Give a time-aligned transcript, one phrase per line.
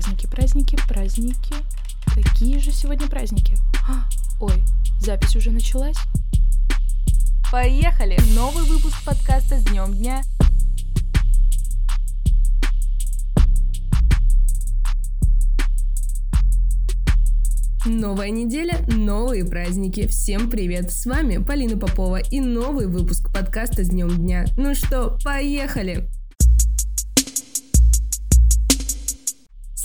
[0.00, 1.54] Праздники, праздники, праздники.
[2.14, 3.54] Какие же сегодня праздники?
[3.86, 4.08] А,
[4.40, 4.64] ой,
[4.98, 5.96] запись уже началась?
[7.52, 8.18] Поехали!
[8.34, 10.22] Новый выпуск подкаста с днем дня.
[17.84, 20.06] Новая неделя, новые праздники.
[20.06, 20.90] Всем привет!
[20.90, 24.46] С вами Полина Попова и новый выпуск подкаста с днем дня.
[24.56, 26.08] Ну что, поехали!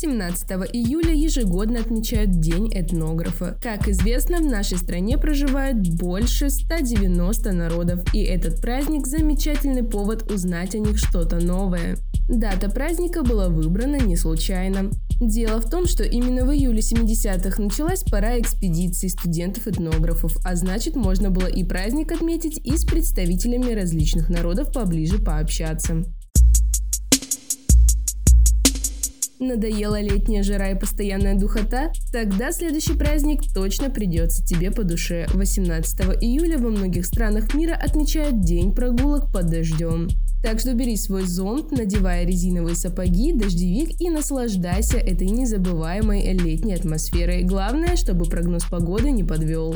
[0.00, 3.58] 17 июля ежегодно отмечают День этнографа.
[3.62, 10.74] Как известно, в нашей стране проживает больше 190 народов, и этот праздник– замечательный повод узнать
[10.74, 11.98] о них что-то новое.
[12.30, 14.90] Дата праздника была выбрана не случайно.
[15.20, 21.28] Дело в том, что именно в июле 70-х началась пора экспедиций студентов-этнографов, а значит можно
[21.28, 26.04] было и праздник отметить и с представителями различных народов поближе пообщаться.
[29.40, 31.92] Надоела летняя жара и постоянная духота?
[32.12, 35.26] Тогда следующий праздник точно придется тебе по душе.
[35.32, 40.08] 18 июля во многих странах мира отмечают День прогулок под дождем.
[40.42, 47.42] Так что бери свой зонт, надевай резиновые сапоги, дождевик и наслаждайся этой незабываемой летней атмосферой.
[47.42, 49.74] Главное, чтобы прогноз погоды не подвел.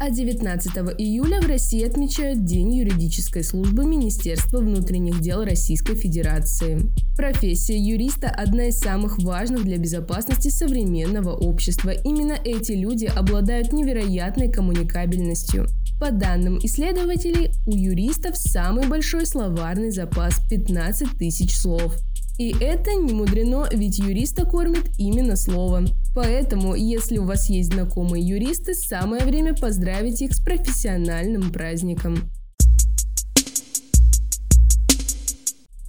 [0.00, 6.92] А 19 июля в России отмечают День юридической службы Министерства внутренних дел Российской Федерации.
[7.16, 11.90] Профессия юриста– одна из самых важных для безопасности современного общества.
[11.90, 15.68] Именно эти люди обладают невероятной коммуникабельностью.
[16.00, 21.96] По данным исследователей, у юристов самый большой словарный запас– 15 тысяч слов.
[22.36, 25.86] И это не мудрено, ведь юриста кормит именно словом.
[26.14, 32.30] Поэтому, если у вас есть знакомые юристы, самое время поздравить их с профессиональным праздником.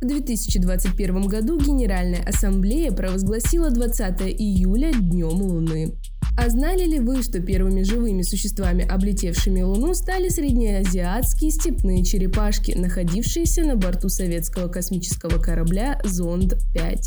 [0.00, 5.92] В 2021 году Генеральная Ассамблея провозгласила 20 июля Днем Луны.
[6.34, 13.64] А знали ли вы, что первыми живыми существами, облетевшими Луну, стали среднеазиатские степные черепашки, находившиеся
[13.64, 17.00] на борту советского космического корабля «Зонд-5»?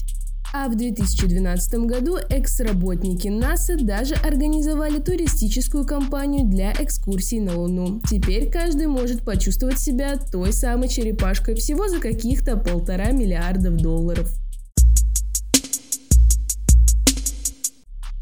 [0.53, 8.01] А в 2012 году экс-работники НАСА даже организовали туристическую кампанию для экскурсий на Луну.
[8.09, 14.31] Теперь каждый может почувствовать себя той самой черепашкой всего за каких-то полтора миллиардов долларов.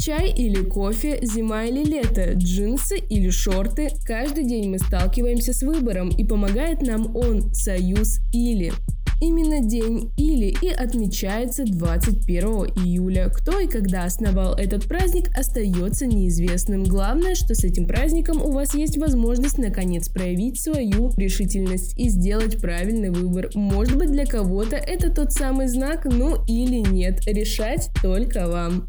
[0.06, 3.88] Чай или кофе, зима или лето, джинсы или шорты.
[4.06, 8.74] Каждый день мы сталкиваемся с выбором и помогает нам он, союз или.
[9.22, 12.44] Именно день или и отмечается 21
[12.84, 13.30] июля.
[13.30, 16.84] Кто и когда основал этот праздник, остается неизвестным.
[16.84, 22.59] Главное, что с этим праздником у вас есть возможность наконец проявить свою решительность и сделать
[22.59, 23.52] правильный выбор.
[23.56, 27.25] Может быть для кого-то это тот самый знак, ну или нет.
[27.25, 28.85] Решать только вам.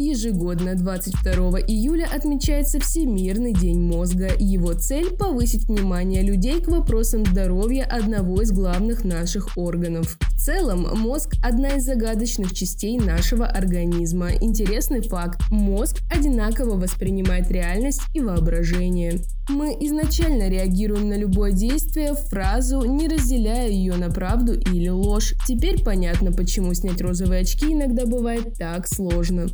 [0.00, 4.30] Ежегодно 22 июля отмечается Всемирный день мозга.
[4.38, 10.16] Его цель– повысить внимание людей к вопросам здоровья одного из главных наших органов.
[10.18, 14.30] В целом, мозг– одна из загадочных частей нашего организма.
[14.40, 19.18] Интересный факт– мозг одинаково воспринимает реальность и воображение.
[19.50, 25.34] Мы изначально реагируем на любое действие, фразу, не разделяя ее на правду или ложь.
[25.46, 29.48] Теперь понятно, почему снять розовые очки иногда бывает так сложно.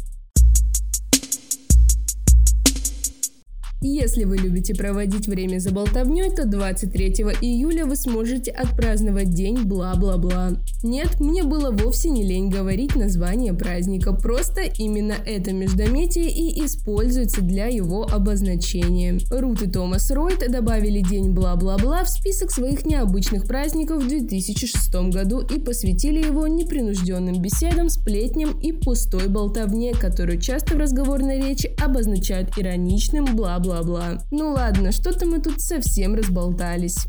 [3.83, 7.09] Если вы любите проводить время за болтовней, то 23
[7.43, 10.53] июля вы сможете отпраздновать день бла-бла-бла.
[10.83, 17.43] Нет, мне было вовсе не лень говорить название праздника, просто именно это междометие и используется
[17.43, 19.19] для его обозначения.
[19.31, 25.41] Рут и Томас Ройт добавили день бла-бла-бла в список своих необычных праздников в 2006 году
[25.41, 32.57] и посвятили его непринужденным беседам, сплетням и пустой болтовне, которую часто в разговорной речи обозначают
[32.57, 34.23] ироничным бла-бла бла-бла.
[34.31, 37.07] Ну ладно, что-то мы тут совсем разболтались.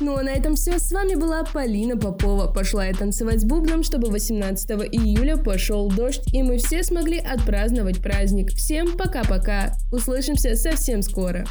[0.00, 0.78] Ну а на этом все.
[0.78, 2.46] С вами была Полина Попова.
[2.46, 8.00] Пошла я танцевать с бубном, чтобы 18 июля пошел дождь, и мы все смогли отпраздновать
[8.00, 8.52] праздник.
[8.52, 9.74] Всем пока-пока.
[9.90, 11.46] Услышимся совсем скоро.